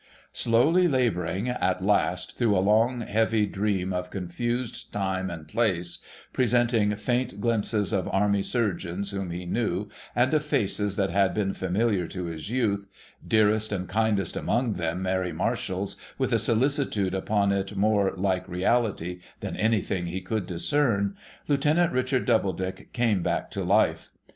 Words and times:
Slowly 0.33 0.87
labouring, 0.87 1.47
at 1.47 1.79
last, 1.79 2.35
through 2.35 2.57
a 2.57 2.59
long, 2.67 3.01
heavy 3.01 3.45
dream 3.45 3.93
of 3.93 4.09
confused 4.09 4.91
time 4.91 5.29
and 5.29 5.47
place, 5.47 5.99
presenting 6.33 6.95
faint 6.95 7.39
glimpses 7.39 7.93
of 7.93 8.07
army 8.11 8.41
surgeons 8.41 9.11
whom 9.11 9.29
he 9.29 9.45
knew, 9.45 9.89
and 10.15 10.33
of 10.33 10.43
faces 10.43 10.95
that 10.95 11.11
had 11.11 11.35
been 11.35 11.53
familiar 11.53 12.07
to 12.07 12.25
his 12.25 12.49
youth,^— 12.49 12.87
dearest 13.37 13.71
and 13.71 13.87
kindest 13.87 14.35
among 14.35 14.73
them, 14.73 15.03
Mary 15.03 15.31
Marshall's, 15.33 15.97
with 16.17 16.33
a 16.33 16.39
solicitude 16.39 17.13
upon 17.13 17.51
it 17.51 17.75
more 17.77 18.11
like 18.15 18.47
reality 18.49 19.21
than 19.41 19.55
anything 19.55 20.07
he 20.07 20.19
could 20.19 20.47
discern,— 20.47 21.15
Lieutenant 21.47 21.91
Richard 21.93 22.25
Doubledick 22.25 22.91
came 22.91 23.21
back 23.21 23.51
to 23.51 23.63
life. 23.63 24.09